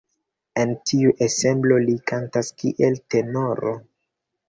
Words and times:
En 0.61 0.73
tiu 0.91 1.13
ensemblo 1.27 1.79
li 1.85 1.99
kantas 2.15 2.53
kiel 2.65 3.01
tenoro. 3.17 3.81